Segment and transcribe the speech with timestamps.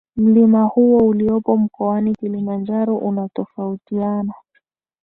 [0.15, 4.33] Mlima huo uliopo mkoani Kilimanjaro unatofautiana